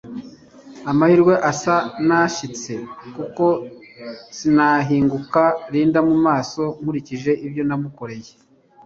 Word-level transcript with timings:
amahirwe 0.91 1.33
asa 1.51 1.75
nanshitse 2.07 2.73
kuko 3.15 3.45
sinahinguka 4.37 5.41
Linda 5.73 5.99
mu 6.09 6.15
maso 6.25 6.61
nkurikije 6.81 7.31
ibyo 7.45 7.63
namukoreye 7.69 8.31